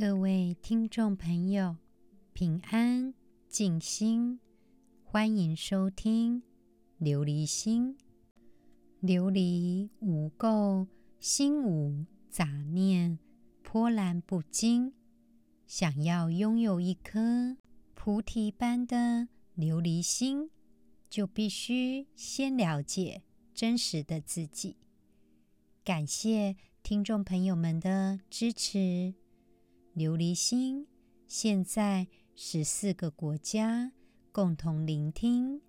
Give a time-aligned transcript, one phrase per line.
[0.00, 1.74] 各位听众朋友，
[2.32, 3.12] 平安
[3.48, 4.38] 静心，
[5.02, 6.40] 欢迎收听
[7.00, 7.98] 琉璃心。
[9.02, 10.86] 琉璃无垢，
[11.18, 13.18] 心无杂念，
[13.64, 14.92] 波澜不惊。
[15.66, 17.56] 想要拥有一颗
[17.94, 19.26] 菩提般的
[19.56, 20.48] 琉璃心，
[21.10, 24.76] 就必须先了解真实的自己。
[25.82, 26.54] 感谢
[26.84, 29.14] 听众朋友们的支持。
[29.98, 30.86] 琉璃心
[31.26, 33.90] 现在十四个国家
[34.30, 35.60] 共同聆听。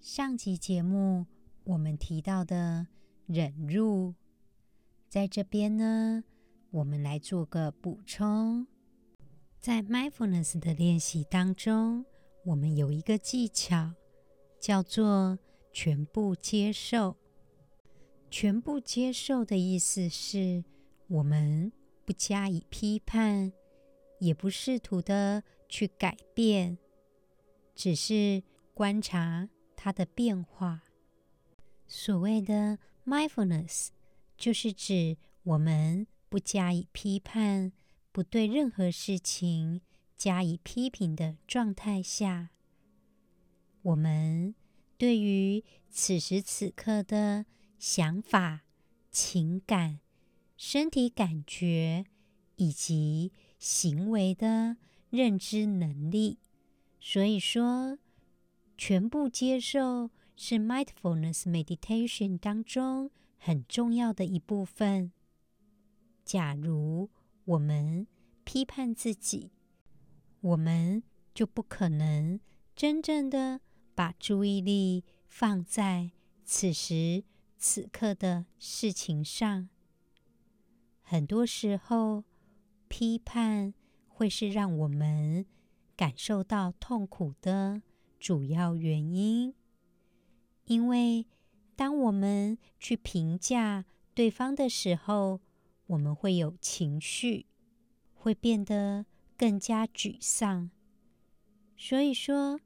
[0.00, 1.26] 上集节目
[1.64, 2.86] 我们提到的
[3.26, 4.14] 忍辱，
[5.08, 6.22] 在这边呢，
[6.70, 8.68] 我们来做个补充。
[9.58, 12.04] 在 Mindfulness 的练习当中，
[12.44, 13.94] 我们有一个技巧
[14.60, 15.40] 叫做
[15.72, 17.16] 全部接受。
[18.30, 20.62] 全部接受的意思是
[21.08, 21.72] 我们。
[22.04, 23.52] 不加以批判，
[24.18, 26.78] 也不试图的去改变，
[27.74, 28.42] 只是
[28.74, 30.82] 观察它的变化。
[31.86, 33.88] 所谓的 mindfulness，
[34.36, 37.72] 就是指我们不加以批判，
[38.12, 39.80] 不对任何事情
[40.16, 42.50] 加以批评的状态下，
[43.82, 44.54] 我们
[44.96, 47.46] 对于此时此刻的
[47.78, 48.62] 想法、
[49.10, 50.00] 情感。
[50.56, 52.04] 身体感觉
[52.56, 54.76] 以及行为的
[55.10, 56.38] 认知能力，
[57.00, 57.98] 所以说，
[58.78, 65.12] 全部接受是 mindfulness meditation 当中很重要的一部分。
[66.24, 67.10] 假如
[67.44, 68.06] 我们
[68.44, 69.50] 批判自己，
[70.40, 71.02] 我们
[71.34, 72.40] 就不可能
[72.74, 73.60] 真正的
[73.94, 76.12] 把注意力放在
[76.44, 77.24] 此时
[77.58, 79.68] 此刻的事情上。
[81.06, 82.24] 很多时候，
[82.88, 83.74] 批判
[84.08, 85.44] 会是让我们
[85.94, 87.82] 感受到痛苦的
[88.18, 89.54] 主要原因。
[90.64, 91.26] 因为
[91.76, 93.84] 当我们去评价
[94.14, 95.40] 对方的时候，
[95.88, 97.44] 我们会有情绪，
[98.14, 99.04] 会变得
[99.36, 100.70] 更加沮丧。
[101.76, 102.58] 所以说，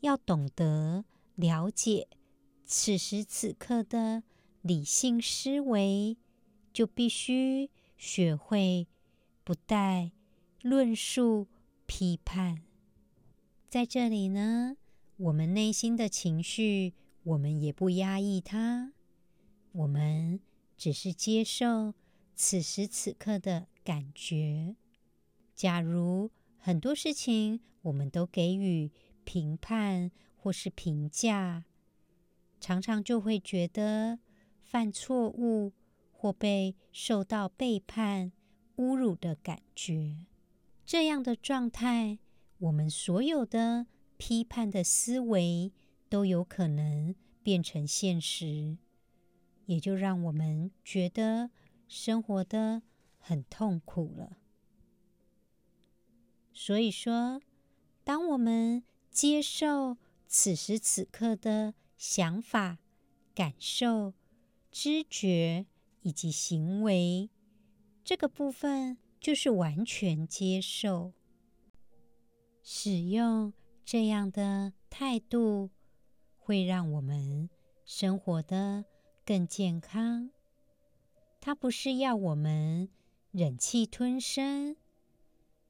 [0.00, 2.08] 要懂得了解
[2.66, 4.22] 此时此刻的
[4.60, 6.18] 理性思维。
[6.72, 8.86] 就必须学会
[9.44, 10.12] 不带
[10.62, 11.48] 论述
[11.86, 12.62] 批判。
[13.68, 14.76] 在这里呢，
[15.16, 18.92] 我们内心的情绪，我们也不压抑它，
[19.72, 20.40] 我们
[20.76, 21.94] 只是接受
[22.34, 24.76] 此时此刻的感觉。
[25.54, 28.90] 假如很多事情我们都给予
[29.24, 31.64] 评判或是评价，
[32.58, 34.18] 常常就会觉得
[34.62, 35.72] 犯错误。
[36.20, 38.30] 或被受到背叛、
[38.76, 40.26] 侮辱的感觉，
[40.84, 42.18] 这样的状态，
[42.58, 43.86] 我们所有的
[44.18, 45.72] 批判的思维
[46.10, 48.76] 都有可能变成现实，
[49.64, 51.48] 也就让我们觉得
[51.88, 52.82] 生活得
[53.16, 54.36] 很痛苦了。
[56.52, 57.40] 所以说，
[58.04, 59.96] 当我们接受
[60.28, 62.76] 此时此刻的想法、
[63.34, 64.12] 感受、
[64.70, 65.64] 知觉。
[66.02, 67.28] 以及行为
[68.02, 71.12] 这个部分，就是完全接受。
[72.62, 73.52] 使用
[73.84, 75.70] 这样的态度，
[76.38, 77.50] 会让我们
[77.84, 78.84] 生活得
[79.24, 80.30] 更健康。
[81.40, 82.88] 它不是要我们
[83.30, 84.76] 忍气吞声，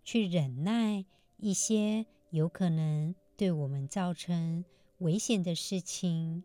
[0.05, 1.05] 去忍耐
[1.37, 4.65] 一些有可能对我们造成
[4.99, 6.45] 危险的事情，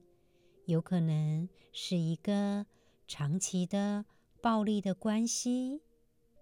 [0.66, 2.66] 有可能是一个。
[3.08, 4.06] 长期的
[4.42, 5.82] 暴力的关系，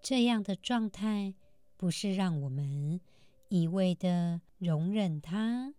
[0.02, 1.34] 这样的状态
[1.76, 3.00] 不是让我们
[3.48, 5.74] 一味的容忍它，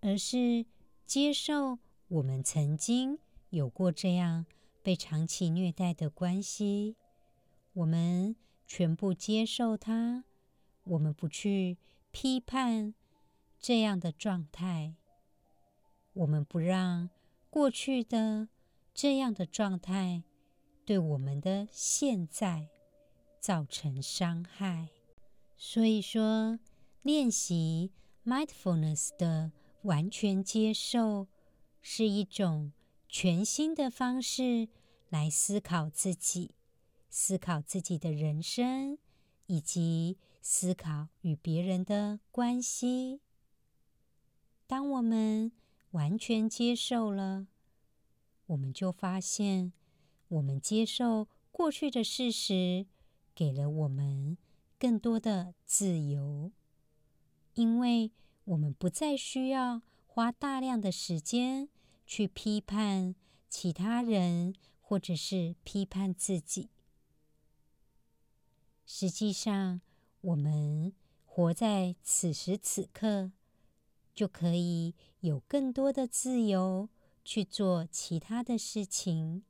[0.00, 0.66] 而是
[1.06, 3.18] 接受我们曾经
[3.48, 4.44] 有过这样
[4.82, 6.96] 被长期虐待的关系，
[7.72, 8.36] 我们
[8.66, 10.24] 全部接受它，
[10.84, 11.78] 我们不去
[12.10, 12.94] 批判
[13.58, 14.94] 这样的状态，
[16.12, 17.08] 我们不让
[17.48, 18.48] 过去的。
[18.92, 20.24] 这样的状态
[20.84, 22.68] 对我们的现在
[23.38, 24.90] 造成伤害，
[25.56, 26.58] 所以说
[27.02, 27.92] 练习
[28.26, 29.52] mindfulness 的
[29.82, 31.28] 完全接受
[31.80, 32.72] 是一种
[33.08, 34.68] 全新的方式
[35.08, 36.50] 来思考自己、
[37.08, 38.98] 思考自己的人生，
[39.46, 43.20] 以及思考与别人的关系。
[44.66, 45.52] 当我们
[45.92, 47.46] 完全接受了。
[48.50, 49.72] 我们就发现，
[50.26, 52.86] 我们接受过去的事实，
[53.32, 54.36] 给了我们
[54.76, 56.50] 更多的自由，
[57.54, 58.10] 因为
[58.44, 61.68] 我们不再需要花大量的时间
[62.04, 63.14] 去批判
[63.48, 66.70] 其他人，或者是批判自己。
[68.84, 69.80] 实际上，
[70.22, 70.92] 我们
[71.24, 73.30] 活在此时此刻，
[74.12, 76.88] 就可以有更多的自由
[77.24, 79.44] 去做其他的事情。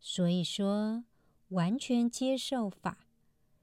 [0.00, 1.04] 所以说，
[1.48, 3.06] 完全接受法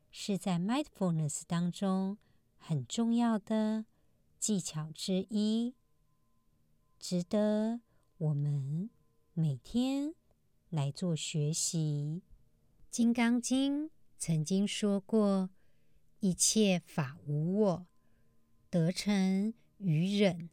[0.09, 2.17] 是在 mindfulness 当中
[2.57, 3.85] 很重要的
[4.39, 5.75] 技巧之一，
[6.99, 7.81] 值得
[8.17, 8.89] 我们
[9.33, 10.15] 每天
[10.69, 12.21] 来做学习。
[12.89, 13.85] 《金刚经》
[14.17, 15.49] 曾经说过
[16.21, 17.85] ：“一切法无我，
[18.69, 20.49] 得成于忍。”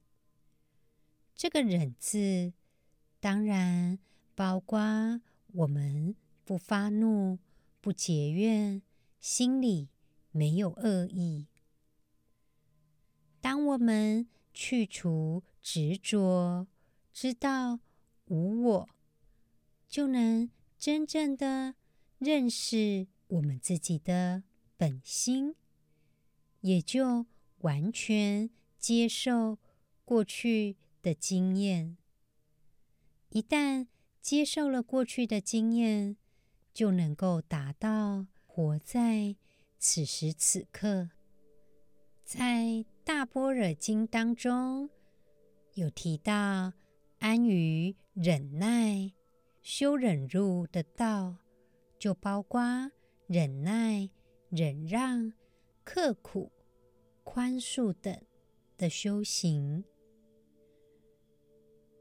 [1.38, 2.52] 这个“忍”字，
[3.20, 4.00] 当然
[4.34, 7.38] 包括我们不发怒、
[7.80, 8.82] 不结怨，
[9.20, 9.88] 心里
[10.32, 11.46] 没有恶意。
[13.40, 16.66] 当我们去除执着，
[17.12, 17.78] 知道
[18.26, 18.88] 无我，
[19.88, 21.76] 就能真正的。
[22.18, 24.42] 认识我们自己的
[24.76, 25.54] 本心，
[26.62, 27.26] 也就
[27.58, 29.58] 完全接受
[30.04, 31.96] 过去的经验。
[33.30, 33.86] 一旦
[34.20, 36.16] 接受了过去的经验，
[36.72, 39.36] 就能够达到活在
[39.78, 41.10] 此时此刻。
[42.24, 42.64] 在
[43.04, 44.90] 《大般若经》当中，
[45.74, 46.72] 有提到
[47.18, 49.12] 安于忍耐、
[49.62, 51.36] 修忍辱的道。
[51.98, 52.62] 就包括
[53.26, 54.08] 忍耐、
[54.50, 55.32] 忍让、
[55.82, 56.52] 刻苦、
[57.24, 58.16] 宽恕等
[58.76, 59.82] 的修行。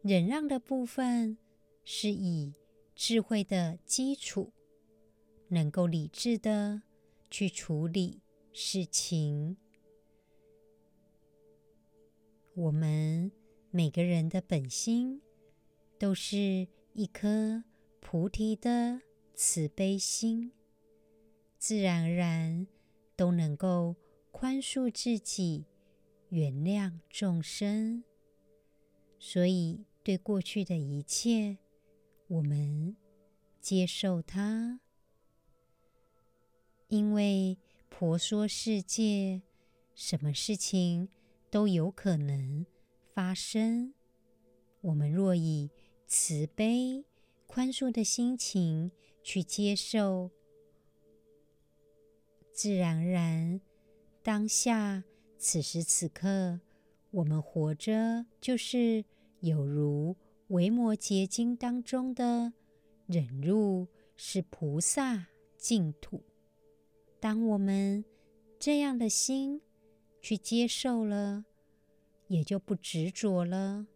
[0.07, 1.37] 忍让的部分
[1.83, 2.53] 是以
[2.95, 4.53] 智慧的基础，
[5.49, 6.81] 能够理智的
[7.29, 8.21] 去处理
[8.53, 9.57] 事情。
[12.55, 13.29] 我们
[13.69, 15.21] 每个人的本心
[15.99, 17.63] 都是一颗
[17.99, 19.01] 菩提的。
[19.39, 20.51] 慈悲心，
[21.59, 22.65] 自然而然
[23.15, 23.95] 都能够
[24.31, 25.67] 宽恕自己，
[26.29, 28.03] 原谅众生。
[29.19, 31.57] 所以，对过去的一切，
[32.29, 32.95] 我们
[33.59, 34.79] 接受它，
[36.87, 37.57] 因为
[37.89, 39.41] 婆娑世界，
[39.93, 41.09] 什么事情
[41.49, 42.65] 都有可能
[43.13, 43.93] 发生。
[44.79, 45.71] 我们若以
[46.05, 47.03] 慈悲、
[47.45, 48.89] 宽恕的心情，
[49.21, 50.31] 去接受，
[52.53, 53.59] 自然而然，
[54.23, 55.03] 当下
[55.37, 56.61] 此时此刻，
[57.11, 59.03] 我们活着就是
[59.39, 60.13] 有如
[60.47, 62.53] 《维摩诘经》当中的
[63.05, 66.23] 忍辱是菩萨净土。
[67.19, 68.03] 当我们
[68.59, 69.61] 这样的心
[70.21, 71.45] 去接受了，
[72.27, 73.87] 也就不执着了。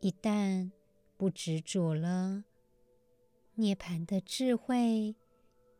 [0.00, 0.70] 一旦
[1.16, 2.44] 不执着了，
[3.54, 5.16] 涅槃的智慧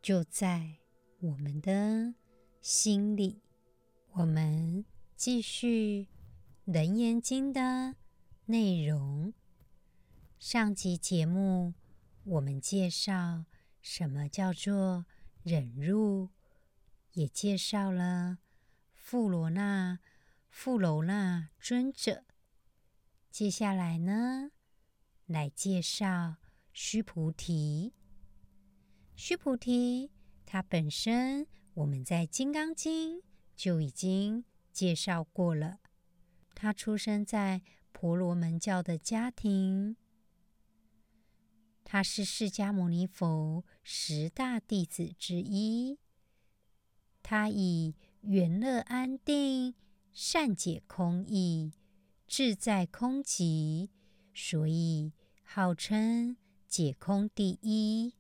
[0.01, 0.79] 就在
[1.21, 2.15] 我们的
[2.61, 3.43] 心里。
[4.13, 4.85] 我们
[5.17, 6.03] 继续
[6.65, 7.95] 《楞严经》的
[8.47, 9.35] 内容。
[10.39, 11.75] 上集节目
[12.25, 13.45] 我们介绍
[13.83, 15.05] 什么叫做
[15.43, 16.31] 忍辱，
[17.13, 18.39] 也介绍了
[18.95, 19.99] 富罗那、
[20.49, 22.25] 富楼那尊者。
[23.31, 24.51] 接下来呢，
[25.27, 26.37] 来介绍。
[26.73, 27.93] 须菩提，
[29.15, 30.11] 须菩提，
[30.45, 33.19] 他本身我们在《金刚经》
[33.55, 35.79] 就已经介绍过了。
[36.55, 39.97] 他出生在婆罗门教的家庭，
[41.83, 45.99] 他是释迦牟尼佛十大弟子之一。
[47.23, 49.75] 他以圆乐安定、
[50.13, 51.73] 善解空义、
[52.27, 53.91] 志在空寂，
[54.33, 56.37] 所以号称。
[56.67, 58.15] 解空第一，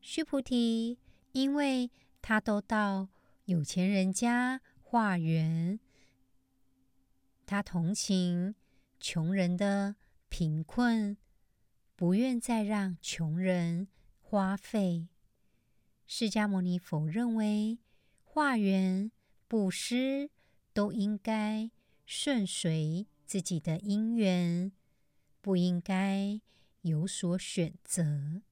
[0.00, 0.98] 须菩提，
[1.30, 3.08] 因为他都到
[3.44, 5.78] 有钱人家化缘，
[7.46, 8.54] 他同情
[9.00, 9.96] 穷人的
[10.28, 11.16] 贫困，
[11.94, 13.88] 不愿再让穷人
[14.20, 15.08] 花费。
[16.06, 17.78] 释迦牟尼佛认为，
[18.24, 19.10] 化缘
[19.48, 20.30] 布施
[20.74, 21.70] 都应该
[22.04, 24.70] 顺随自己的因缘，
[25.40, 26.40] 不应该。
[26.82, 28.42] 有所选择，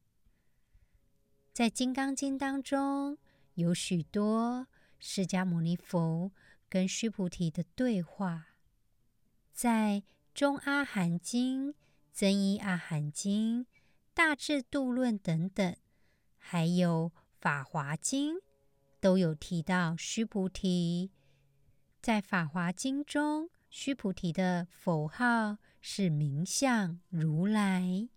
[1.53, 3.17] 在《金刚经》当中
[3.55, 4.67] 有许多
[4.99, 6.33] 释迦牟尼佛
[6.69, 8.54] 跟须菩提的对话，
[9.55, 10.03] 在
[10.35, 11.69] 《中阿含经》
[12.13, 13.65] 《增一阿含经》
[14.13, 15.77] 大智度论等等，
[16.37, 18.39] 还有法华经，
[19.01, 21.13] 都有提到须菩提。
[22.03, 28.09] 在法华经中，须菩提的佛号是名相如来。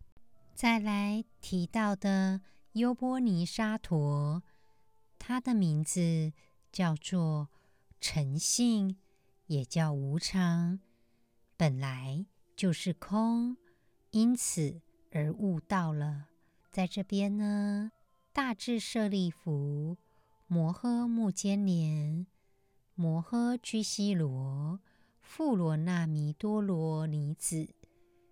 [0.55, 2.41] 再来提到的
[2.71, 4.41] 优波尼沙陀，
[5.19, 6.33] 他的名字
[6.71, 7.49] 叫做
[8.01, 8.97] 诚信，
[9.45, 10.79] 也叫无常，
[11.57, 13.57] 本来就是空，
[14.11, 14.79] 因此
[15.11, 16.29] 而悟道了。
[16.71, 17.91] 在这边呢，
[18.31, 19.97] 大智舍利弗、
[20.45, 22.27] 摩诃目犍连、
[22.93, 24.79] 摩诃居西罗、
[25.19, 27.67] 富罗那弥多罗尼子、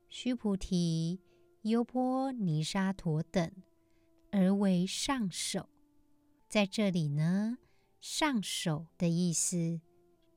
[0.08, 1.20] 须菩提。
[1.64, 3.52] 优波尼沙陀等，
[4.30, 5.68] 而为上首。
[6.48, 7.58] 在这里呢，
[8.00, 9.82] 上首的意思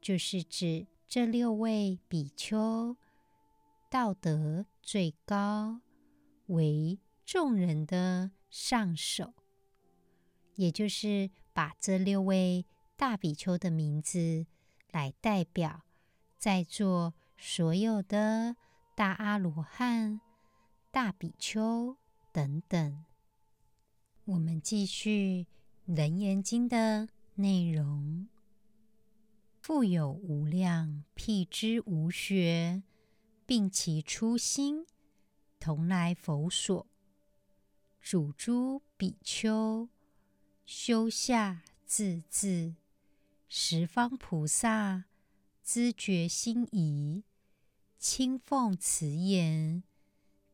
[0.00, 2.94] 就是指这六位比丘
[3.90, 5.80] 道德最高，
[6.48, 9.32] 为众人的上首，
[10.56, 14.44] 也就是把这六位大比丘的名字
[14.90, 15.80] 来代表
[16.36, 18.56] 在座所有的
[18.94, 20.20] 大阿罗汉。
[20.90, 21.96] 大比丘
[22.32, 23.04] 等等，
[24.26, 25.46] 我们继续
[25.94, 28.28] 《楞严经》的内容。
[29.68, 32.82] 复有无量辟支无学，
[33.44, 34.86] 并其初心，
[35.60, 36.86] 同来佛所，
[38.00, 39.90] 嘱诸比丘，
[40.64, 42.76] 修下自恣，
[43.46, 45.04] 十方菩萨
[45.62, 47.24] 知觉心疑，
[47.98, 49.82] 亲奉此言。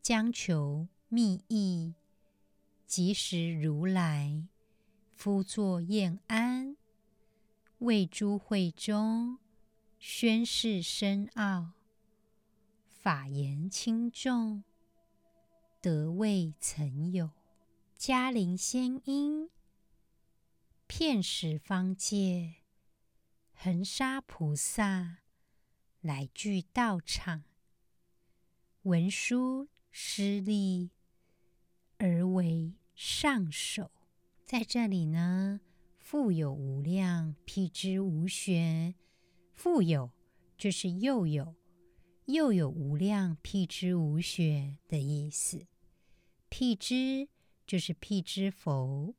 [0.03, 1.95] 将求密意，
[2.85, 4.49] 即时如来
[5.15, 6.77] 敷座宴安，
[7.85, 9.39] 为诸会中
[9.99, 11.73] 宣示深奥，
[12.89, 14.65] 法言轻重，
[15.83, 17.31] 得未曾有。
[17.99, 19.51] 迦陵仙音，
[20.87, 22.55] 遍十方界，
[23.53, 25.19] 恒沙菩萨
[26.01, 27.45] 来聚道场，
[28.85, 29.69] 文殊。
[29.97, 30.91] 施礼
[31.99, 33.93] 而为上首，
[34.45, 35.61] 在这里呢，
[36.05, 38.95] 复有无量辟之无学，
[39.55, 40.11] 复有
[40.59, 41.55] 就是又有，
[42.27, 45.67] 又有无量辟之无学的意思。
[46.51, 47.27] 辟之
[47.67, 49.15] 就是辟之佛。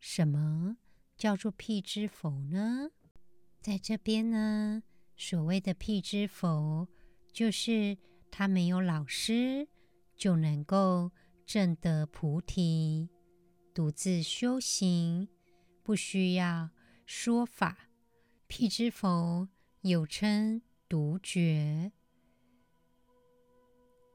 [0.00, 0.78] 什么
[1.16, 2.90] 叫做辟之佛呢？
[3.60, 4.82] 在这边呢，
[5.16, 6.88] 所谓的辟之佛
[7.32, 7.96] 就是。
[8.36, 9.68] 他没有老师，
[10.16, 11.12] 就能够
[11.46, 13.08] 证得菩提，
[13.74, 15.26] 独自修行，
[15.82, 16.70] 不需要
[17.04, 17.88] 说法。
[18.46, 19.48] 辟支佛
[19.80, 21.90] 又称独觉，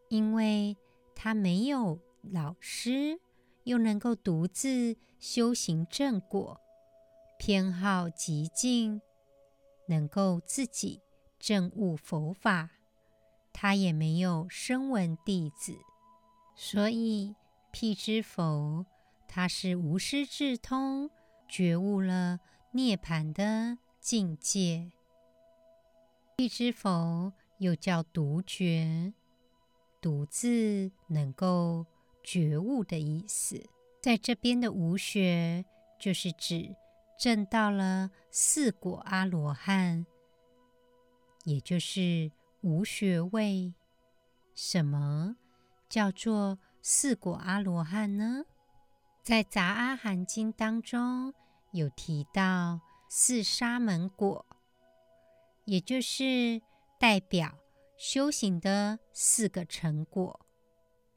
[0.08, 0.78] 因为
[1.14, 3.20] 他没有老师，
[3.66, 6.62] 又能够独自修行正果，
[7.38, 9.02] 偏好寂静，
[9.90, 11.02] 能够自己
[11.38, 12.70] 证悟佛法。
[13.52, 15.78] 他也没有声闻弟子，
[16.56, 17.36] 所以
[17.74, 18.86] 辟支佛
[19.32, 21.12] 他是无师自通，
[21.48, 22.40] 觉悟了
[22.74, 24.92] 涅槃的境界。
[26.36, 29.14] 辟支佛又叫独觉，
[30.02, 31.86] 独自能够
[32.24, 33.70] 觉悟的意思。
[34.02, 35.64] 在这边的无学，
[36.00, 36.76] 就是指
[37.20, 40.08] 证到了四果阿罗汉，
[41.46, 42.32] 也就是。
[42.62, 43.74] 无学位，
[44.54, 45.38] 什么
[45.88, 48.44] 叫做四果阿罗汉呢？
[49.30, 51.36] 在《杂阿含经》当中
[51.72, 54.44] 有提到四沙门果，
[55.66, 56.64] 也就是
[57.00, 57.60] 代表
[57.96, 60.48] 修行的四个成果。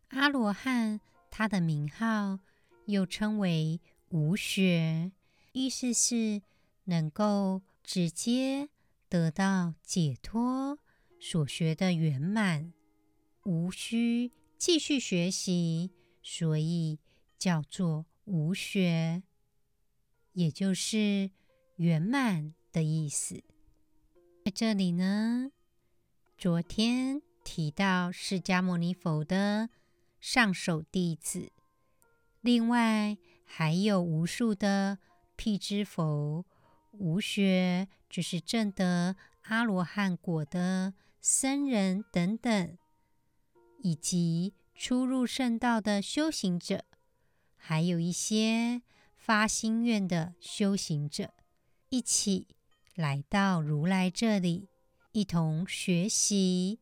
[0.09, 1.00] 阿罗汉
[1.31, 2.40] 他的名号
[2.85, 5.11] 又称为无学，
[5.52, 6.42] 意思是
[6.85, 8.69] 能够直接
[9.09, 10.78] 得到解脱。
[11.19, 12.75] 所学的圆满，
[13.45, 15.92] 无需继续学习，
[16.23, 16.99] 所以
[17.43, 19.25] 叫做无学，
[20.35, 21.33] 也就是
[21.75, 23.43] 圆满的意思。
[24.45, 25.51] 在这里呢，
[26.39, 29.71] 昨天提到释迦牟尼佛的
[30.21, 31.51] 上首弟子，
[32.41, 35.01] 另外还有无数的
[35.35, 36.47] 辟支佛，
[36.93, 40.95] 无学就是证得阿罗汉果的。
[41.21, 42.79] 僧人等等，
[43.81, 46.85] 以及初入圣道的修行者，
[47.64, 48.83] 还有一些
[49.14, 51.33] 发心愿的修行者，
[51.90, 52.49] 一起
[52.97, 54.69] 来到如来这里，
[55.12, 56.81] 一同学习。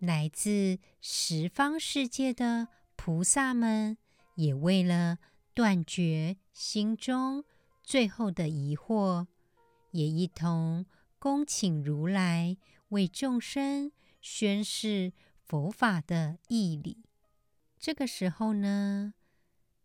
[0.00, 2.66] 来自十方世界的
[2.96, 3.96] 菩萨们，
[4.34, 5.18] 也为了
[5.54, 7.44] 断绝心中
[7.84, 9.28] 最后的疑惑，
[9.92, 10.84] 也一同
[11.20, 12.56] 恭请如来
[12.88, 15.12] 为众生宣示
[15.44, 17.04] 佛法的义理。
[17.78, 19.14] 这个时候呢，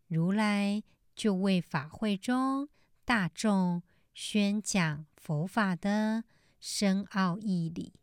[0.06, 0.82] 如来
[1.14, 2.68] 就为法会中
[3.04, 3.82] 大众
[4.12, 6.24] 宣讲佛法的
[6.60, 7.94] 深奥义理。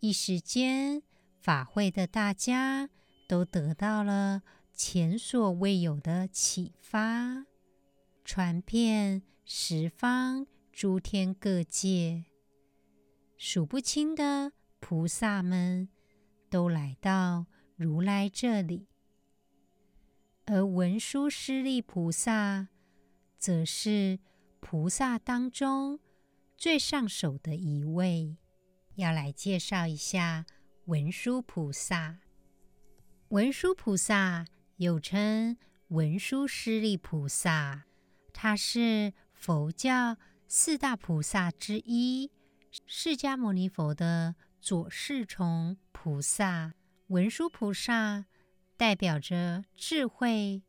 [0.00, 1.02] 一时间，
[1.40, 2.88] 法会的大家
[3.28, 7.46] 都得到了前所未有的启发，
[8.24, 12.24] 传遍十方诸天各界，
[13.36, 15.88] 数不清的菩萨们
[16.48, 17.46] 都来到。
[17.76, 18.89] 如来这里，
[20.52, 22.66] 而文殊师利菩萨
[23.38, 24.18] 则是
[24.58, 26.00] 菩萨当中
[26.56, 28.36] 最上首的一位。
[28.96, 30.44] 要来介绍一下
[30.86, 32.18] 文殊菩萨。
[33.28, 34.44] 文殊菩萨
[34.78, 37.84] 又称文殊师利菩萨，
[38.32, 40.16] 他是佛教
[40.48, 42.28] 四大菩萨之一，
[42.86, 46.74] 释迦牟尼佛的左侍从菩萨。
[47.06, 48.26] 文殊菩萨
[48.80, 50.62] 代表着智慧，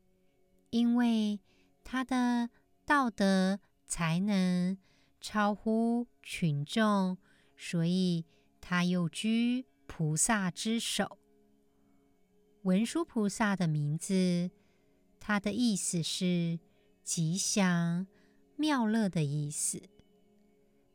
[0.70, 1.40] 因为
[1.82, 2.50] 他的
[2.86, 4.78] 道德才能
[5.22, 7.18] 超乎群众，
[7.56, 8.26] 所以
[8.60, 11.20] 他又居菩萨之首。
[12.64, 14.52] 文殊菩萨的名字，
[15.18, 16.60] 它的意思是
[17.06, 18.06] 吉祥、
[18.58, 19.82] 妙乐的意思，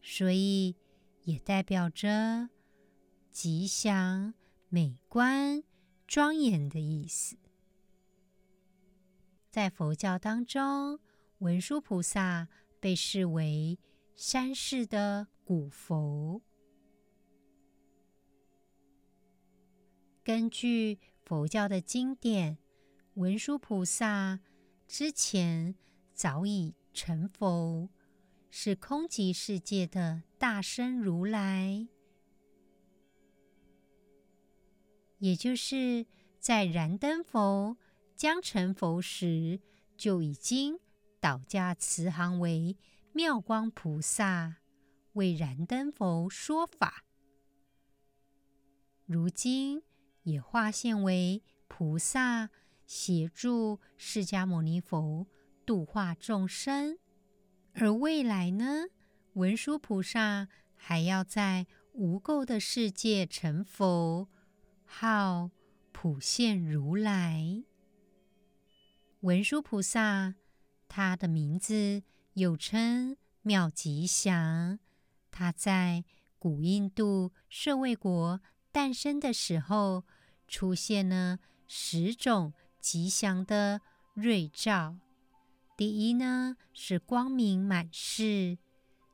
[0.02, 0.76] 所以
[1.22, 2.50] 也代表着
[3.32, 4.34] 吉祥。
[4.68, 5.62] 美观、
[6.06, 7.36] 庄严的意思，
[9.50, 11.00] 在佛教当中，
[11.38, 12.48] 文殊菩萨
[12.78, 13.78] 被视为
[14.14, 16.40] 三世的古佛。
[20.22, 22.58] 根据佛教的经典，
[23.14, 24.40] 文殊菩萨
[24.86, 25.74] 之前
[26.14, 27.90] 早已成佛，
[28.50, 31.88] 是空寂世界的大圣如来。
[35.18, 36.06] 也就是
[36.38, 37.76] 在燃灯佛
[38.14, 39.60] 将成佛时，
[39.96, 40.78] 就已经
[41.20, 42.76] 倒驾慈航为
[43.12, 44.56] 妙光菩萨，
[45.14, 47.04] 为燃灯佛说法。
[49.06, 49.82] 如今
[50.22, 52.50] 也化现为菩萨，
[52.86, 55.26] 协助释迦牟尼佛
[55.64, 56.98] 度化众生。
[57.72, 58.86] 而未来呢，
[59.34, 64.28] 文殊菩萨还要在无垢的世界成佛。
[64.98, 65.50] 号
[65.92, 67.62] 普现如来，
[69.20, 70.36] 文殊菩萨，
[70.88, 74.78] 他的名字又称妙吉祥。
[75.30, 76.02] 他在
[76.38, 78.40] 古印度舍卫国
[78.72, 80.04] 诞生的时候，
[80.48, 83.82] 出现了十种吉祥的
[84.14, 84.96] 瑞兆。
[85.76, 88.56] 第一呢，是光明满室；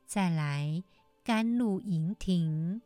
[0.07, 0.85] 再来
[1.25, 2.81] 甘露盈庭；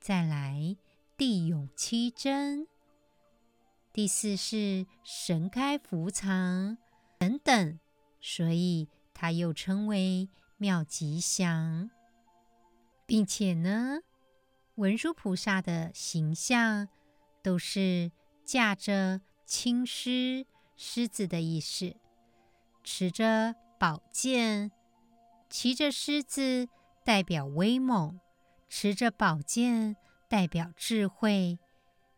[0.00, 0.76] 再来。
[1.18, 2.68] 地涌七珍，
[3.92, 6.78] 第四是神开福藏
[7.18, 7.80] 等等，
[8.20, 10.28] 所以它又称为
[10.58, 11.90] 妙吉祥，
[13.04, 13.98] 并且呢，
[14.76, 16.86] 文殊菩萨的形象
[17.42, 18.12] 都是
[18.44, 21.96] 驾着青狮，狮子的意思，
[22.84, 24.70] 持着宝剑，
[25.50, 26.68] 骑着狮子
[27.04, 28.20] 代表威猛，
[28.68, 29.96] 持着宝剑。
[30.28, 31.58] 代表智慧，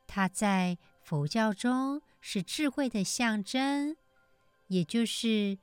[0.07, 3.97] 它在佛教中是智慧的象征，
[4.67, 5.59] 也就是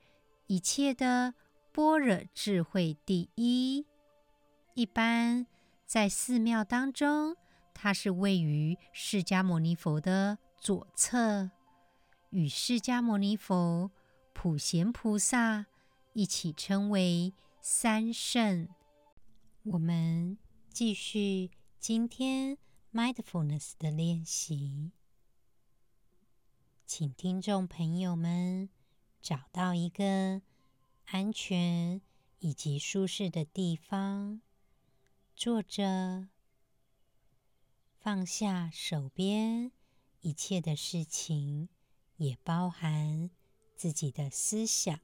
[0.47, 1.33] 一切的
[1.73, 3.85] 般若智慧第一。
[4.73, 5.45] 一般
[5.85, 7.35] 在寺庙当中，
[7.73, 11.51] 它是位于释迦牟尼佛的左侧，
[12.29, 13.91] 与释迦牟尼佛、
[14.33, 15.65] 普贤菩萨
[16.13, 18.69] 一起称为三圣。
[19.63, 20.37] 我们
[20.71, 21.51] 继续。
[21.79, 22.57] 今天
[22.91, 24.91] mindfulness 的练习，
[26.85, 28.69] 请听众朋友们
[29.21, 30.41] 找到一个
[31.05, 32.01] 安全
[32.39, 34.41] 以及舒适的地方
[35.35, 36.27] 坐着，
[37.99, 39.71] 放下手边
[40.21, 41.69] 一切的事情，
[42.17, 43.29] 也包含
[43.75, 44.99] 自己的思想，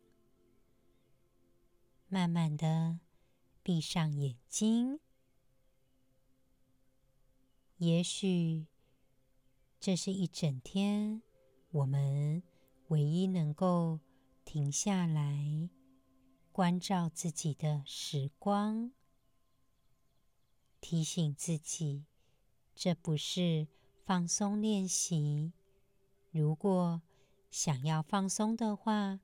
[2.10, 3.00] 慢慢的
[3.62, 5.00] 闭上眼睛。
[7.78, 8.68] 也许
[9.80, 11.22] 这是一整天
[11.72, 12.42] 我们
[12.88, 14.00] 唯一能够
[14.46, 15.70] 停下来
[16.52, 18.92] 关照自己的时光，
[20.80, 22.06] 提醒自己
[22.76, 23.68] 这不是
[24.06, 25.52] 放松练习。
[26.32, 27.02] 如果
[27.50, 29.20] 想要放松的话，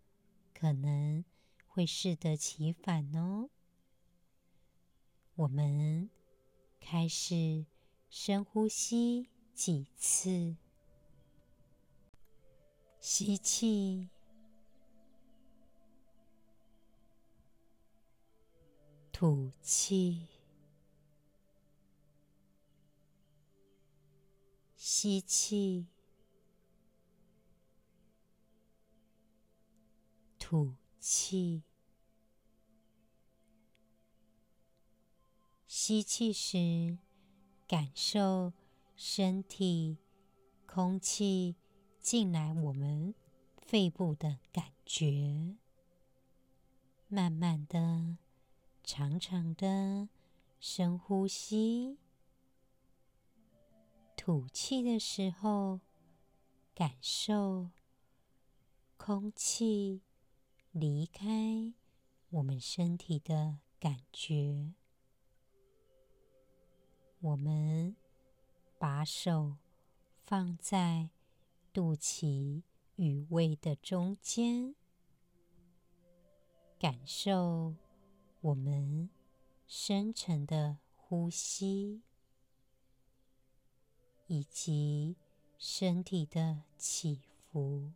[0.53, 1.23] 可能
[1.67, 3.49] 会适得其反哦。
[5.35, 6.09] 我们
[6.79, 7.65] 开始
[8.09, 10.55] 深呼吸几次，
[12.99, 14.09] 吸气，
[19.11, 20.27] 吐气，
[24.75, 25.85] 吸气，
[30.39, 31.61] 吐气。
[35.67, 36.97] 吸气时，
[37.69, 38.51] 感受
[38.95, 39.99] 身体
[40.65, 41.55] 空气
[41.99, 43.13] 进来我们
[43.57, 45.55] 肺部的感觉。
[47.07, 48.17] 慢慢的、
[48.83, 50.09] 长长的
[50.59, 51.99] 深呼吸。
[54.17, 55.79] 吐气的时候，
[56.73, 57.69] 感受
[58.97, 60.01] 空气
[60.71, 61.75] 离开
[62.31, 64.73] 我们身体的感觉。
[67.21, 67.97] 我们
[68.77, 69.57] 把手
[70.25, 71.09] 放在
[71.73, 72.63] 肚脐
[72.95, 74.73] 与胃的中间，
[76.79, 77.75] 感受
[78.39, 79.09] 我们
[79.67, 82.03] 深沉的呼吸，
[84.27, 85.17] 以及
[85.57, 87.19] 身体的起
[87.51, 87.91] 伏，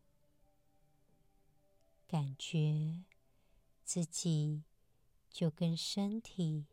[2.08, 3.04] 感觉
[3.86, 4.64] 自己
[5.30, 6.66] 就跟身体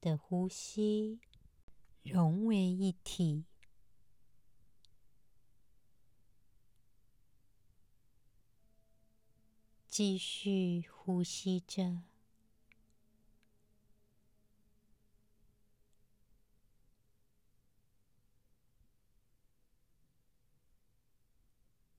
[0.00, 1.20] 的呼吸
[2.02, 3.44] 融为一体，
[9.86, 12.02] 继续呼吸着。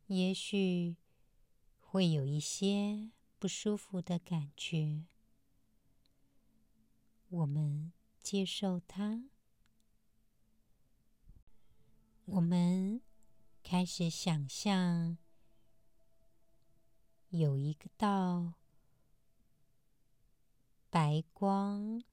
[0.08, 0.96] 也许
[1.80, 5.09] 会有一些不舒服的感觉。
[7.30, 9.24] 我们接受它。
[12.26, 13.02] 我们
[13.64, 15.18] 开始想象
[17.30, 18.54] 有一个道
[20.90, 22.04] 白光，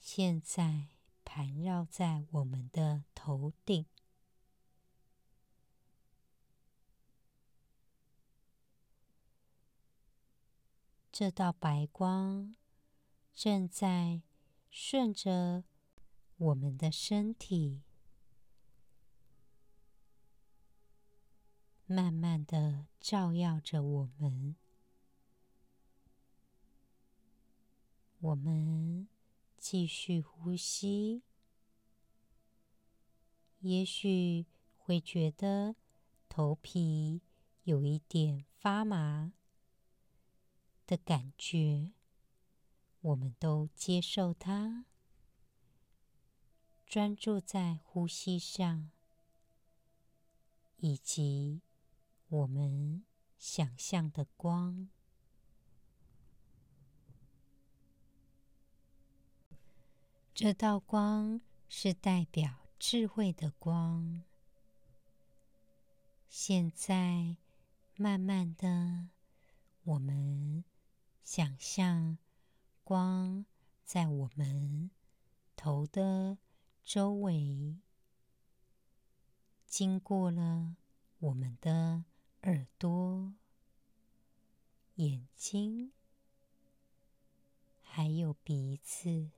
[0.00, 0.88] 现在
[1.24, 3.86] 盘绕在我们的头顶。
[11.12, 12.56] 这道白光。
[13.40, 14.22] 正在
[14.68, 15.62] 顺着
[16.38, 17.84] 我们的身体，
[21.86, 24.56] 慢慢的照耀着我们。
[28.18, 29.06] 我们
[29.56, 31.22] 继续呼吸，
[33.60, 34.46] 也许
[34.76, 35.76] 会觉得
[36.28, 37.22] 头皮
[37.62, 39.32] 有一点发麻
[40.88, 41.92] 的感觉。
[43.00, 44.84] 我们都接受它，
[46.84, 48.90] 专注在呼吸上，
[50.76, 51.62] 以及
[52.28, 53.04] 我们
[53.36, 54.88] 想象的光。
[60.34, 64.22] 这道光是代表智慧的光。
[66.28, 67.36] 现在，
[67.96, 69.08] 慢慢的，
[69.84, 70.64] 我们
[71.24, 72.18] 想象。
[72.88, 73.44] 光
[73.84, 74.90] 在我们
[75.56, 76.38] 头的
[76.82, 77.76] 周围，
[79.66, 80.74] 经过了
[81.18, 82.06] 我们的
[82.44, 83.34] 耳朵、
[84.94, 85.92] 眼睛，
[87.82, 89.32] 还有鼻子，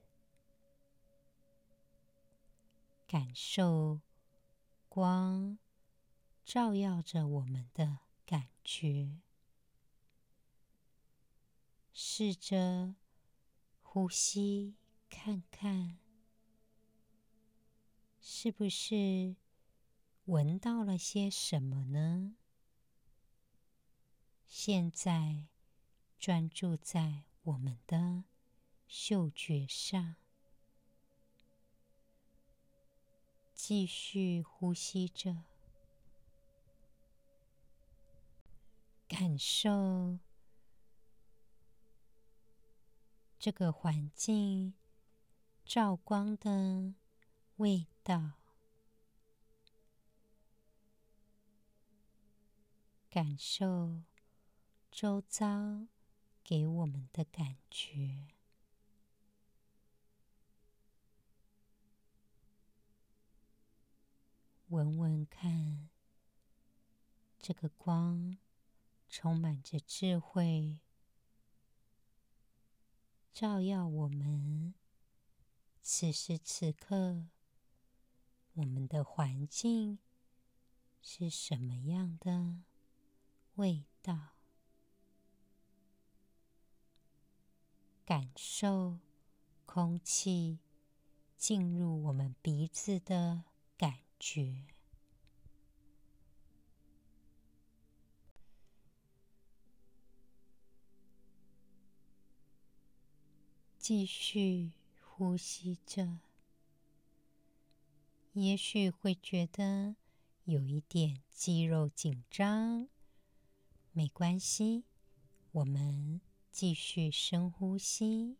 [3.05, 3.99] 感受
[4.87, 5.57] 光
[6.45, 9.19] 照耀着我们的感觉，
[11.91, 12.95] 试着。
[13.93, 14.73] 呼吸，
[15.09, 15.97] 看看
[18.21, 19.35] 是不是
[20.23, 22.37] 闻到了些什么呢？
[24.47, 25.43] 现在
[26.17, 28.23] 专注在我们的
[28.87, 30.15] 嗅觉上，
[33.53, 35.43] 继续呼吸着，
[39.09, 40.17] 感受。
[43.41, 44.75] 这个环境
[45.65, 46.93] 照光的
[47.55, 48.33] 味道，
[53.09, 54.03] 感受
[54.91, 55.87] 周遭
[56.43, 58.27] 给我们的感觉。
[64.67, 65.89] 闻闻看，
[67.39, 68.37] 这个光
[69.09, 70.77] 充满着智慧，
[73.33, 74.73] 照耀我们。
[75.81, 77.27] 此时此刻，
[78.53, 79.99] 我们的环境
[81.01, 82.57] 是什么样的
[83.55, 84.35] 味道？
[88.05, 88.99] 感受
[89.65, 90.59] 空气
[91.37, 93.45] 进入我们鼻子的
[93.77, 94.65] 感觉。
[103.81, 106.19] 继续呼吸着，
[108.33, 109.95] 也许会觉得
[110.45, 112.87] 有一点肌肉紧张，
[113.91, 114.85] 没关系，
[115.51, 116.21] 我们。
[116.51, 118.35] 继续深呼吸，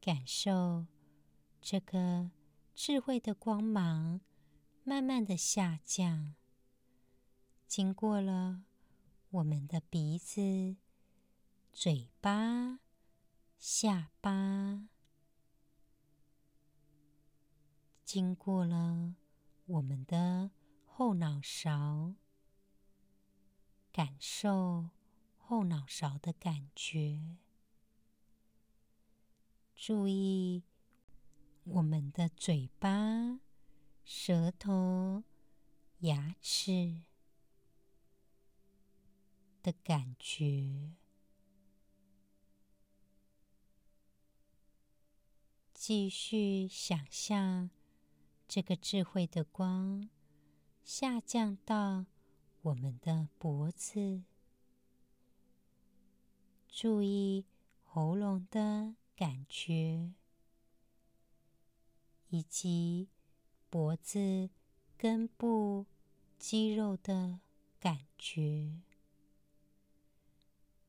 [0.00, 0.86] 感受
[1.60, 2.30] 这个
[2.74, 4.22] 智慧的光芒
[4.82, 6.34] 慢慢的下降，
[7.68, 8.64] 经过了
[9.28, 10.76] 我们的鼻子、
[11.74, 12.80] 嘴巴、
[13.58, 14.88] 下巴，
[18.04, 19.14] 经过了
[19.66, 20.50] 我们的
[20.84, 22.14] 后脑勺，
[23.92, 24.90] 感受。
[25.48, 27.36] 后脑勺的感觉，
[29.76, 30.64] 注意
[31.62, 33.38] 我们的嘴巴、
[34.04, 35.22] 舌头、
[36.00, 37.04] 牙齿
[39.62, 40.96] 的感觉。
[45.88, 47.70] 继续想象
[48.48, 50.10] 这个智慧的光
[50.82, 52.06] 下降到
[52.62, 54.24] 我们的脖子。
[56.68, 57.44] 注意
[57.84, 60.10] 喉咙的感觉，
[62.30, 63.06] 以及
[63.70, 64.50] 脖子
[64.98, 65.86] 根部
[66.36, 67.38] 肌肉的
[67.78, 68.72] 感觉。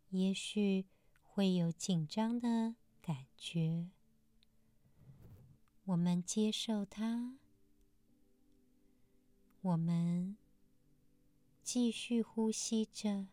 [0.09, 0.87] 也许
[1.21, 3.91] 会有紧张的感觉，
[5.87, 7.37] 我们接受它。
[9.61, 10.35] 我们
[11.63, 13.27] 继续呼吸着。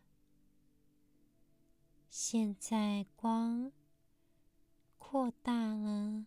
[2.08, 3.72] 现在光
[4.98, 6.26] 扩大了，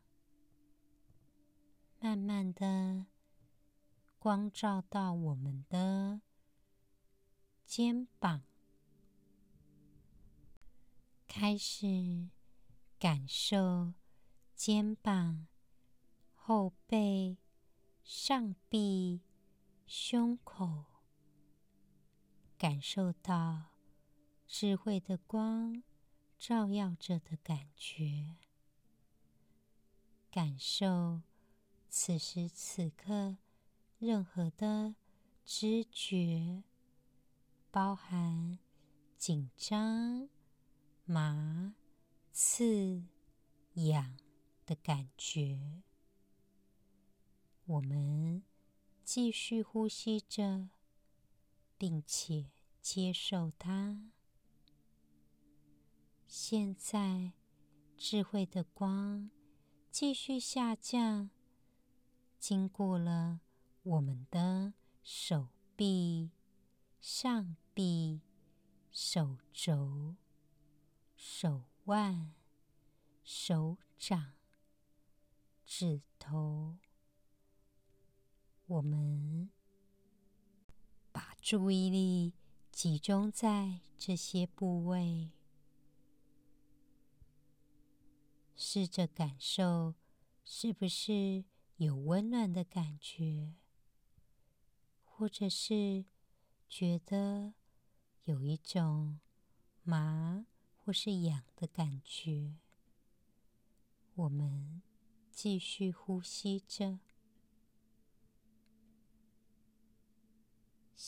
[2.02, 3.06] 慢慢的
[4.20, 6.20] 光照到我们的
[7.66, 8.44] 肩膀，
[11.26, 12.28] 开始
[13.00, 13.94] 感受
[14.54, 15.48] 肩膀、
[16.50, 17.36] 后背、
[18.06, 19.20] 上臂、
[19.86, 20.86] 胸口，
[22.58, 23.74] 感受到。
[24.48, 25.84] 智慧的光
[26.40, 28.38] 照耀着的感觉，
[30.32, 31.22] 感受
[31.90, 33.36] 此时此刻
[34.00, 34.96] 任何的
[35.44, 36.64] 知觉，
[37.70, 38.58] 包含
[39.18, 40.30] 紧张、
[41.04, 41.76] 麻、
[42.32, 43.04] 刺、
[43.74, 44.18] 痒
[44.66, 45.84] 的感觉。
[47.67, 48.43] 我们
[49.03, 50.69] 继续呼吸着，
[51.77, 52.45] 并且
[52.82, 54.10] 接受它。
[56.30, 57.34] 现在，
[57.97, 59.30] 智慧的光
[59.91, 61.30] 继续下降，
[62.39, 63.41] 经过了
[63.84, 66.32] 我们的手臂、
[67.01, 68.21] 上臂、
[68.91, 70.15] 手肘、
[71.17, 72.34] 手腕、
[73.25, 74.36] 手掌、
[75.65, 76.77] 指头。
[78.67, 79.49] 我们
[81.13, 82.34] 把注意力
[82.69, 85.32] 集中在这些部位。
[88.58, 89.95] 试着感受，
[90.43, 91.45] 是不是
[91.77, 93.53] 有温暖的感觉，
[95.06, 96.03] 或者是
[96.67, 97.53] 觉得
[98.25, 99.21] 有一种
[99.84, 102.58] 麻或是痒的感觉？
[104.15, 104.82] 我们
[105.32, 106.99] 继续呼吸着。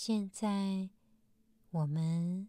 [0.01, 0.91] 现在，
[1.71, 2.47] 我们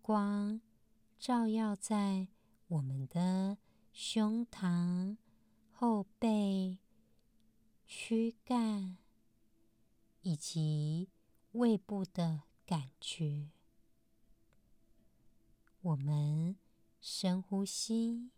[0.00, 0.60] 光。
[1.18, 2.28] 照耀在
[2.68, 3.58] 我们的
[3.92, 5.16] 胸膛、
[5.72, 6.78] 后背、
[7.84, 8.98] 躯干
[10.22, 11.08] 以及
[11.50, 13.50] 胃部的感觉。
[15.80, 16.56] 我们
[17.00, 18.30] 深呼吸，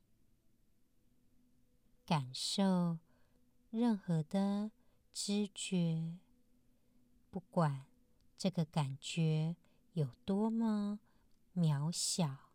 [2.06, 3.00] 感受
[3.70, 4.70] 任何的
[5.12, 6.18] 知觉，
[7.30, 7.84] 不管
[8.38, 9.56] 这个感觉
[9.92, 11.00] 有多么
[11.54, 12.50] 渺小。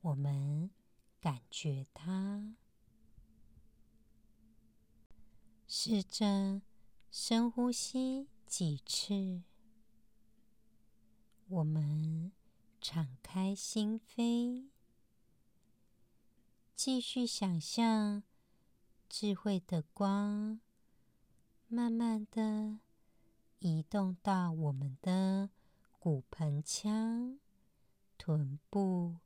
[0.00, 0.70] 我们
[1.20, 2.54] 感觉它，
[5.66, 6.62] 试着
[7.10, 9.42] 深呼吸几次。
[11.48, 12.32] 我们
[12.80, 14.68] 敞开心扉，
[16.74, 18.22] 继续想象
[19.08, 20.60] 智慧的光，
[21.70, 22.78] 慢慢的
[23.58, 25.50] 移动到我们的
[25.98, 27.38] 骨盆腔、
[28.16, 29.18] 臀部、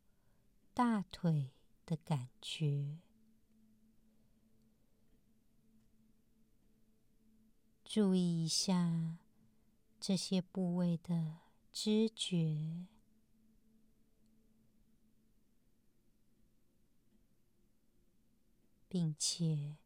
[0.74, 1.52] 大腿
[1.86, 2.98] 的感觉。
[7.84, 9.18] 注意一下
[10.00, 11.36] 这些部位的
[11.72, 12.88] 知觉，
[18.88, 19.76] 并且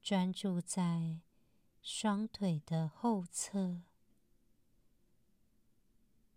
[0.00, 1.18] 专注在
[1.82, 3.80] 双腿的后侧，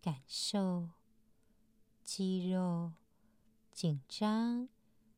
[0.01, 0.89] 感受
[2.03, 2.93] 肌肉
[3.71, 4.69] 紧张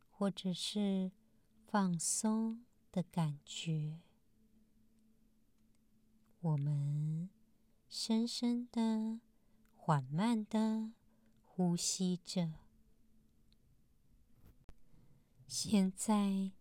[0.09, 1.11] 或者是
[1.67, 3.99] 放松的感觉。
[6.41, 7.29] 我们
[7.87, 9.19] 深深的、
[9.75, 10.91] 缓慢的
[11.43, 12.53] 呼吸着。
[15.47, 16.51] 现在，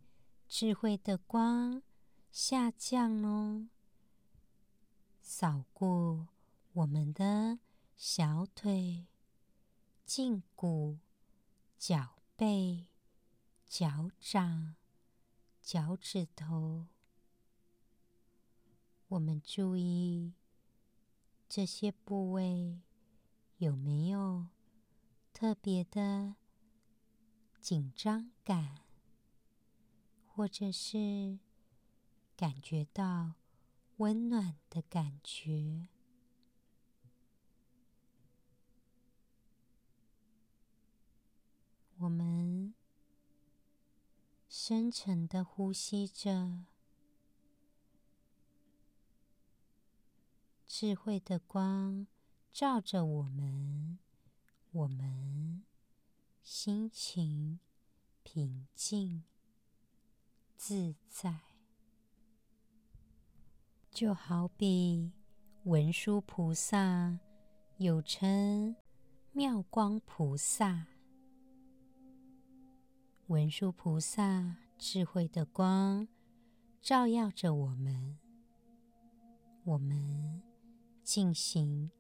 [0.47, 1.83] 智慧的光
[2.37, 3.69] 下降喽，
[5.21, 6.27] 扫过
[6.73, 7.61] 我们的
[7.97, 9.07] 小腿、
[10.05, 10.99] 胫骨、
[11.79, 12.89] 脚背、
[13.69, 14.75] 脚掌、
[15.63, 16.87] 脚趾头。
[19.07, 20.33] 我们注意
[21.49, 22.81] 这些部位
[23.59, 24.49] 有没有
[25.33, 26.35] 特别的
[27.61, 28.81] 紧张感，
[30.27, 31.39] 或者是
[32.37, 33.35] 感觉到
[33.99, 35.89] 温暖的感觉。
[41.99, 42.75] 我们
[44.49, 46.65] 深沉的呼吸着。
[50.67, 52.09] 智慧的光
[52.53, 54.01] 照着我们，
[54.73, 55.63] 我们
[56.43, 57.61] 心情
[58.25, 59.23] 平静
[60.57, 61.54] 自在，
[63.95, 65.13] 就好比
[65.63, 67.21] 文殊菩萨，
[67.77, 68.75] 又称
[69.31, 70.89] 妙光菩萨。
[73.29, 76.09] 文殊菩萨智慧的光
[76.83, 78.19] 照耀着我们，
[79.63, 80.43] 我们。
[81.05, 81.91] 进行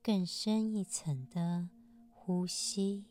[0.00, 1.68] 更深一层的
[2.12, 3.04] 呼吸，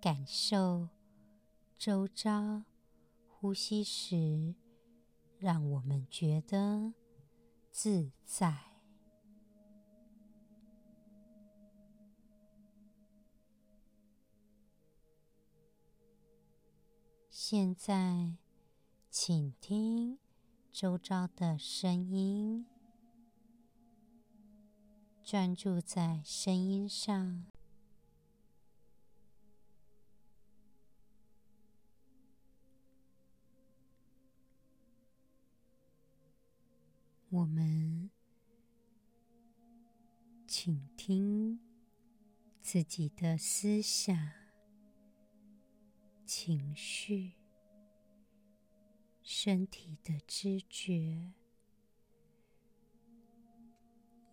[0.00, 0.88] 感受
[1.76, 2.64] 周遭
[3.28, 4.54] 呼吸时，
[5.40, 6.92] 让我们觉得
[7.70, 8.54] 自在。
[17.30, 18.36] 现在，
[19.08, 20.18] 请听
[20.70, 22.66] 周遭的声音。
[25.24, 27.46] 专注在声音上，
[37.32, 38.10] 我们
[40.48, 41.60] 倾听
[42.60, 44.32] 自己的思想、
[46.26, 47.34] 情绪、
[49.22, 51.32] 身体的知觉。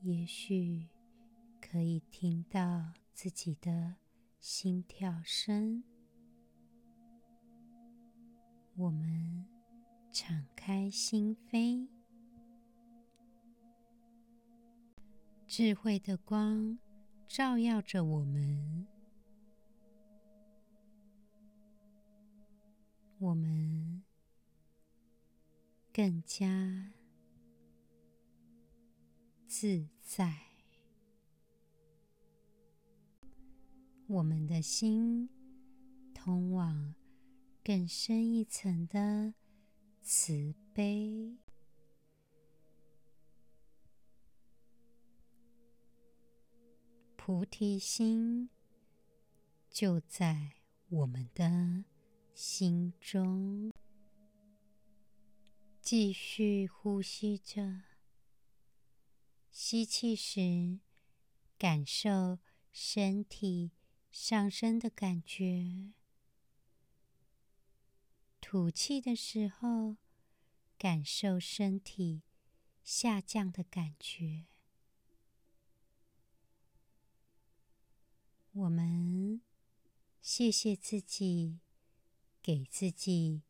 [0.02, 0.88] 也许
[1.62, 3.98] 可以听到自己的
[4.40, 5.84] 心跳声。
[8.76, 9.46] 我们
[10.12, 11.88] 敞开心扉，
[15.58, 16.78] 智慧的光
[17.28, 18.86] 照耀着我们，
[23.18, 24.04] 我们
[25.92, 26.94] 更加。
[29.48, 30.38] 自在，
[34.06, 35.28] 我们的心
[36.14, 36.94] 通往
[37.64, 39.34] 更深一层的
[40.04, 41.36] 慈悲，
[47.28, 48.50] 菩提心
[49.70, 50.54] 就在
[50.88, 51.84] 我们的
[52.34, 53.70] 心中。
[55.82, 57.82] 继续呼吸着。
[59.52, 60.80] 吸气时，
[61.58, 62.40] 感受
[62.72, 63.74] 身体
[64.10, 65.92] 上升的感觉；
[68.40, 69.98] 吐气的时候，
[70.78, 72.22] 感受身体
[72.86, 74.46] 下降的感觉。
[78.58, 79.40] 我们
[80.20, 81.60] 谢谢自己，
[82.42, 83.44] 给自己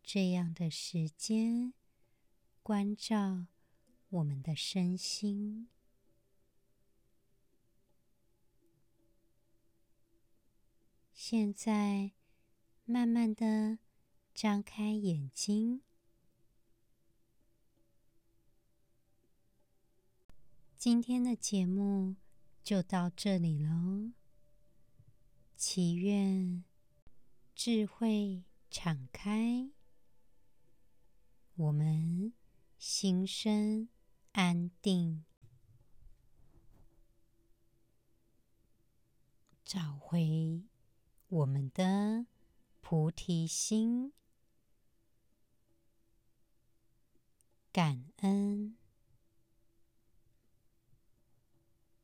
[0.00, 1.74] 这样的时间，
[2.62, 3.46] 关照
[4.10, 5.68] 我们的身心。
[11.12, 12.12] 现在，
[12.84, 13.80] 慢慢的
[14.32, 15.82] 张开眼睛。
[20.76, 22.14] 今天的节目
[22.62, 24.12] 就到这里喽。
[25.56, 26.62] 祈愿
[27.54, 29.70] 智慧敞开，
[31.54, 32.32] 我们
[32.78, 33.88] 心生
[34.32, 35.24] 安定，
[39.64, 40.64] 找回
[41.28, 42.26] 我们的
[42.80, 44.12] 菩提心，
[47.72, 48.76] 感恩。